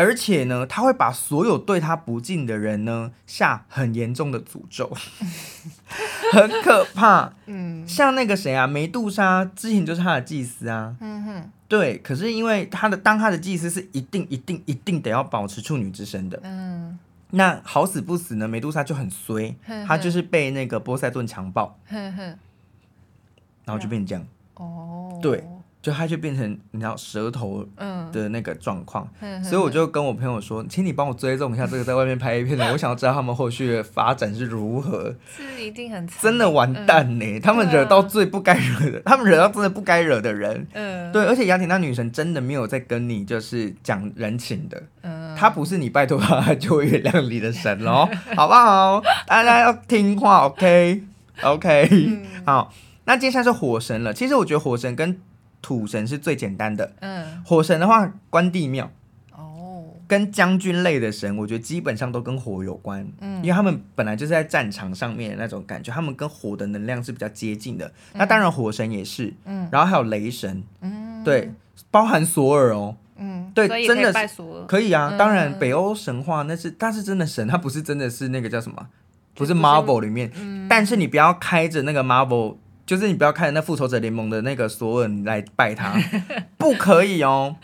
[0.00, 4.90] 而且呢，他会把所有对他不敬的人呢下很严重的诅咒，
[6.32, 7.34] 很可怕。
[7.44, 10.96] 嗯，像那个谁啊，梅杜莎之前就是他的祭司啊。
[11.00, 11.98] 嗯哼，对。
[11.98, 16.40] 可是因为他的当他的祭司是一定一定一定得要保持处女之身的。
[16.44, 16.98] 嗯，
[17.32, 19.54] 那好死不死呢，梅杜莎就很衰，
[19.86, 22.38] 他就是被那个波塞顿强暴，然
[23.66, 24.26] 后就变成这样。
[24.54, 25.44] 哦，对。
[25.82, 27.66] 就他就变成你知道舌头
[28.12, 35.14] 的那个状况，嗯、所以我就跟我朋友说，请你帮我追踪一下这个在外面拍 A 片的， 我想要知道他们后续的发展是如何。
[35.34, 40.66] 是一定很真的完蛋呢，嗯、他们惹到最不该惹的，啊、他们惹到真的不该惹的人。
[40.74, 49.02] 嗯，对，而且雅典娜女神真的没有在跟你就是讲人情的，嗯，她不是你拜托她就会原谅你的神喽， 好不好？
[49.26, 51.02] 大家要听话，OK
[51.42, 52.70] OK，、嗯、好，
[53.04, 54.12] 那接下来是火神了。
[54.12, 55.18] 其实我觉得火神跟
[55.62, 58.90] 土神是最简单的，嗯，火神的话，关帝庙，
[59.32, 67.86] 哦，跟将军类的神，我觉得基本上都跟火有关，嗯，因为他们本来就是在战场上面的那种感觉，他们跟火的能量是比较接近的。
[67.86, 71.52] 嗯、那当然火神也是，嗯，然后还有雷神，嗯，对，
[71.90, 75.14] 包含索尔哦，嗯，对，真的是可以啊。
[75.18, 78.86] 当然北欧神话那是，他是真的神，他不是真的是那个叫什么，
[79.34, 82.56] 不是 Marvel 里面，嗯、但是你不要开着那个 Marvel。
[82.90, 85.96] 就是你不要看那复仇者联盟的那个索尔来拜他，
[86.58, 87.54] 不可以哦，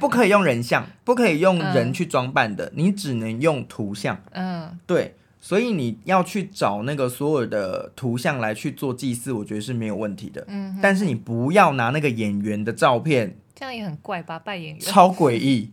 [0.00, 4.20] 不可以用人像，不可以用人去装扮的，你只能用图像。
[4.32, 10.44] 嗯，对，所以你要去找那个索尔的图像来去做祭祀，我觉得是没有问题的。
[10.48, 14.36] 嗯，但是你不要拿那个演员的照片，这样也很怪吧？
[14.40, 15.70] 拜演员超诡异，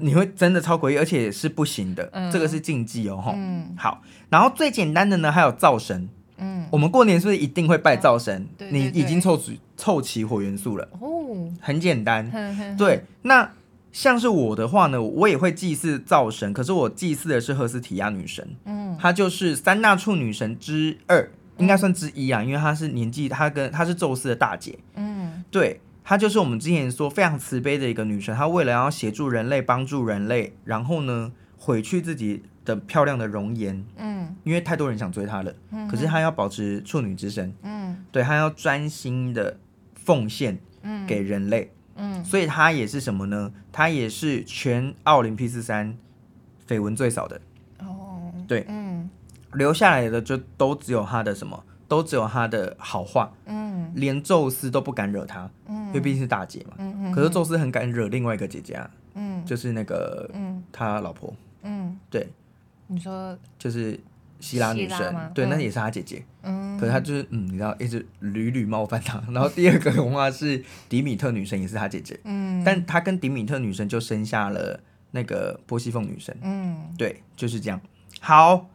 [0.00, 3.32] 你会真的超诡异，而且是不行的，这个是禁忌哦。
[3.34, 6.10] 嗯，好，然后最简单的呢，还有灶神。
[6.42, 8.46] 嗯，我们过年是不是一定会拜灶神？
[8.58, 10.88] 对对对，你已经凑齐凑齐火元素了。
[11.00, 11.08] 哦，
[11.60, 12.28] 很简单。
[12.30, 13.50] 呵呵对，那
[13.92, 18.46] 像是我的话呢，我也会祭祀灶神，可是我祭祀的是赫斯提亚女神。
[18.64, 24.78] 嗯，她就是三大处女神之二，应该算之一啊，因为她是年纪，她跟她是宙斯的大姐。
[24.94, 39.58] 嗯，对，她就是我们之前说非常慈悲的一个女神，她为了要协助人类，帮助人类，然后呢，毁去自己的漂亮的容颜，嗯，因为太多人想追她了，嗯，可是她要保持处女之身，嗯，对，她要专心的
[39.94, 43.52] 奉献，嗯，给人类，嗯，嗯，所以她也是什么呢？
[43.72, 45.96] 她也是全奥林匹斯山
[46.68, 47.40] 绯闻最少的，
[47.80, 49.10] 哦，对，嗯，
[49.54, 61.34] 留下来的就都只有她的什么，都只有她的好话，嗯，连宙斯都不敢惹她，嗯，因为毕竟是大姐嘛，嗯嗯，可是宙斯很敢惹另外一个姐姐啊，嗯，就是那个，嗯，他老婆。
[61.64, 62.28] 嗯，对，
[62.92, 63.98] 你说就是
[64.38, 66.24] 希拉女神，对，那也是她姐姐。
[66.42, 69.22] 嗯，可是她就是嗯，你知道一直屡屡冒犯她。
[69.30, 72.18] 然后第二个的话是迪米特女神，也是她姐姐。
[72.24, 74.80] 嗯，但她跟迪米特女神就生下了
[75.12, 76.36] 那个波西凤女神。
[76.42, 77.80] 嗯，对，就是这样。
[78.20, 78.68] 好，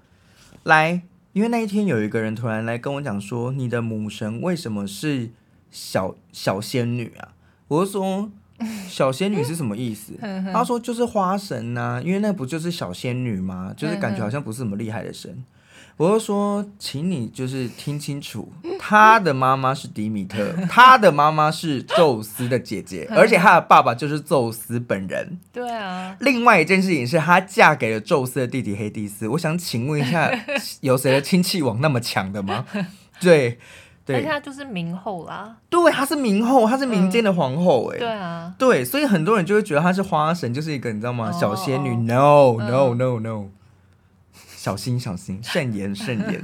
[0.63, 1.01] 来，
[1.33, 5.29] 因为那一天有一个人突然来跟我讲说，你的母神为什么是
[5.69, 7.33] 小小仙女啊？
[7.67, 8.31] 我就说。
[8.89, 10.13] 小仙女是什么意思？
[10.51, 13.73] 他说就是花神呐、啊，因为那不就是小仙女吗？
[13.77, 15.43] 就是感觉好像不是什么厉害的神。
[15.97, 25.39] 我就说，请你就是听清楚，他的妈妈是迪米特， 他的妈妈是宙斯的姐姐，而且他的爸爸就是宙斯本人。
[25.51, 26.15] 对啊。
[26.19, 29.27] 另外一件事情是，她嫁给了宙斯的弟弟黑帝斯。
[29.29, 30.31] 我想请问一下，
[30.81, 32.65] 有谁的亲戚网那么强的吗？
[33.19, 33.57] 对。
[34.07, 35.57] 对，她就是明后啦。
[35.69, 37.99] 对，她是明后，她是民间的皇后，哎、嗯。
[37.99, 38.55] 对啊。
[38.57, 41.31] 对，所以很多人就会觉得她是花神，就是一个你知道吗？
[41.31, 41.89] 小仙女。
[42.11, 42.61] Oh, oh.
[42.61, 43.45] No no no no，
[44.55, 46.41] 小心小心，慎言 慎言。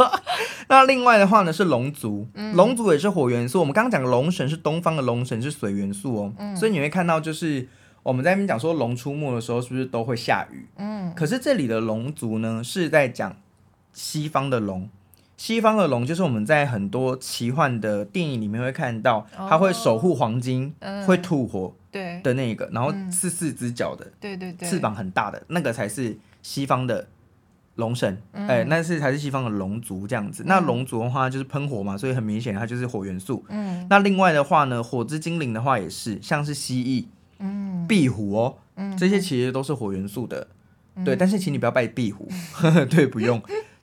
[0.68, 3.60] 那另外的话呢，是龙族，龙族也是火元素。
[3.60, 6.32] 我们刚刚讲的龙神是东方的龙神，是水元素哦。
[6.38, 7.66] 嗯、所以你会看到，就是
[8.02, 10.68] 我们在那边讲说龙出没的时候，是不是都会下雨？
[10.76, 11.12] 嗯。
[11.16, 13.36] 可是这里的龙族呢，是在讲
[13.92, 14.88] 西方的龙。
[15.40, 22.20] 西方的龙就是我们在很多奇幻的电影里面会看到，它会守护黄金，哦、会吐火，对。
[22.20, 27.08] 的那个，然后是四只脚的，对对对，翅膀很大的那个才是西方的
[27.76, 28.48] 龙神，哎、嗯。
[28.48, 30.42] 欸，那是才是西方的龙族这样子。
[30.42, 33.42] 嗯、那龙族的话就是喷火嘛，所以很明显它就是火元素。
[33.48, 37.06] 嗯，那另外的话呢，火之精灵的话也是，像是蜥蜴，
[37.38, 40.48] 嗯，壁虎哦，嗯，这些其实都是火元素的。
[41.02, 42.28] 对，但是请你不要拜壁虎，
[42.90, 43.40] 对，不用，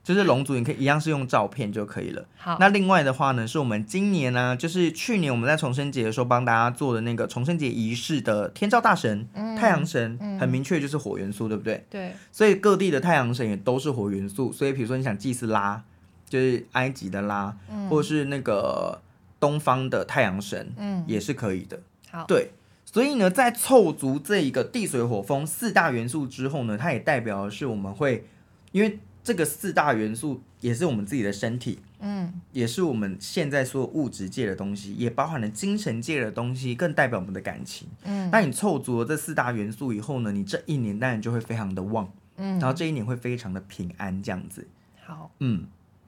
[0.08, 2.26] 就是龙族，你可以一样是用照片就可以了。
[2.38, 11.86] 好，那另外的话呢，是我们今年呢、啊，就是去年我们在重生节的时候帮大家做的那个重生节仪式的天照大神、嗯、太阳神，很明确就是火元素，对不对？
[11.90, 12.14] 对。
[12.32, 15.84] 所以各地的太阳神也都是火元素，所以比如说你想祭祀拉，
[16.30, 19.02] 就是埃及的拉，嗯、或是那个
[19.42, 21.78] 东方的太阳神，嗯，也是可以的。
[22.10, 22.52] 好，对。
[22.86, 28.26] 所以呢，在凑足这一个地水火风四大元素之后呢，它也代表的是我们会，
[28.72, 28.98] 因为
[29.28, 37.90] 这个四大元素也是我们自己的身体，嗯，也是我们现在所有物质界的东西，也包含了精神界的东西，更代表我们的感情。
[38.04, 44.66] 嗯，那你凑足了这四大元素以后呢，你这一年当然就会非常的旺，嗯，然后这一年会非常的平安，这样子。
[45.04, 45.66] 好，嗯，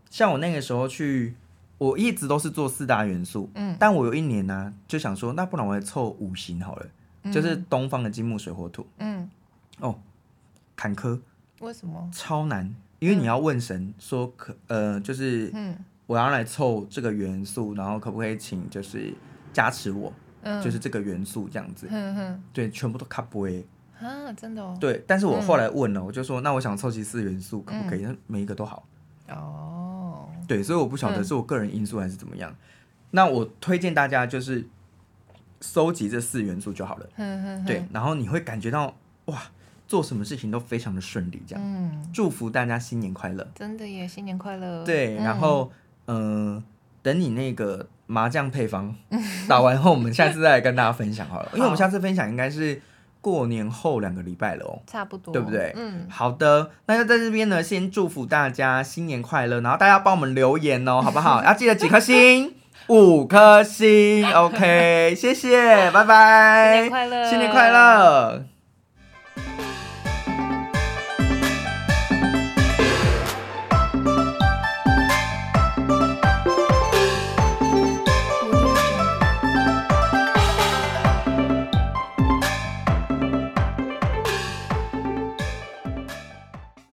[0.10, 1.36] 像我那个时候去。
[1.80, 6.86] 我一直都是做四大元素，嗯，但我有一年呢、啊，就想说，那不然我来凑五行好了，
[7.24, 9.30] 嗯、就是东方的金木水火土，嗯，
[9.80, 9.98] 哦，
[10.76, 11.22] 坎坷，
[11.62, 12.10] 为什么？
[12.12, 15.76] 超难，因为你要问神说可，呃，就是，嗯，
[16.06, 19.14] 我要来凑这个元素，然后可不可以请就是
[19.52, 23.66] 加持我，嗯，就是这个元素这样子，嗯哼，对，全部都卡不诶，
[24.00, 28.02] 啊，真的哦，对，但是我后来问了，我就说，那我想凑齐四元素，可不可以？
[28.02, 28.88] 那每一个都好，
[29.30, 30.30] 哦。
[30.48, 32.50] 对，所以我不晓得是我个人因素还是怎么样。
[32.52, 32.58] 嗯、
[33.12, 34.68] 那我推荐大家就是
[35.62, 37.10] 收集这四元素就好了。
[37.18, 37.66] 嗯嗯。
[37.66, 39.44] 对，然后你会感觉到哇，
[39.90, 41.64] 做什么事情都非常的顺利，这样。
[41.66, 42.02] 嗯。
[42.14, 43.46] 祝福大家新年快乐！
[43.56, 44.86] 真的耶，新年快乐！
[44.86, 45.72] 对，然后
[46.06, 46.64] 嗯、呃，
[47.02, 48.96] 等你那个麻将配方
[49.50, 52.80] 打完后，我们下次再来跟大家分享好了，好，因为我们下次分享应该是。
[53.22, 55.74] 过年后两个礼拜了哦，差不多，对不对？
[55.76, 61.44] 嗯，好的，那就在这边呢，先祝福大家新年快乐，然后大家帮我们留言哦，好不好？
[61.44, 62.54] 要记得几颗星，
[62.88, 68.46] 五颗星，OK，谢谢，拜拜，新年快乐，新年快乐。